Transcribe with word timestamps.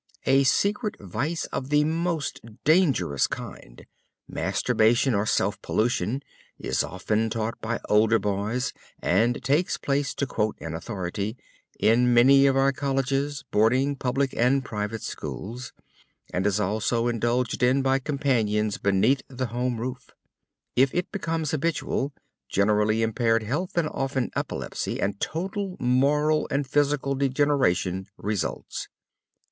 A 0.25 0.45
secret 0.45 0.95
vice 0.99 1.45
of 1.53 1.69
the 1.69 1.83
most 1.83 2.41
dangerous 2.63 3.27
kind, 3.27 3.85
masturbation 4.27 5.13
or 5.13 5.27
self 5.27 5.61
pollution 5.61 6.23
is 6.57 6.81
often 6.83 7.29
taught 7.29 7.61
by 7.61 7.79
older 7.87 8.17
boys 8.17 8.73
and 8.99 9.43
takes 9.43 9.77
place, 9.77 10.15
to 10.15 10.25
quote 10.25 10.55
an 10.59 10.73
authority 10.73 11.37
"in 11.79 12.15
many 12.15 12.47
of 12.47 12.57
our 12.57 12.71
colleges, 12.71 13.43
boarding, 13.51 13.95
public 13.95 14.33
and 14.35 14.65
private 14.65 15.03
schools," 15.03 15.71
and 16.33 16.47
is 16.47 16.59
also 16.59 17.07
indulged 17.07 17.61
in 17.61 17.83
by 17.83 17.99
companions 17.99 18.79
beneath 18.79 19.21
the 19.27 19.45
home 19.53 19.79
roof. 19.79 20.09
If 20.75 20.91
it 20.95 21.11
becomes 21.11 21.51
habitual, 21.51 22.11
generally 22.49 23.03
impaired 23.03 23.43
health, 23.43 23.77
and 23.77 23.87
often 23.87 24.31
epilepsy, 24.35 24.99
and 24.99 25.19
total 25.21 25.77
moral 25.79 26.47
and 26.49 26.65
physical 26.65 27.13
degradation 27.13 28.07
results. 28.17 28.87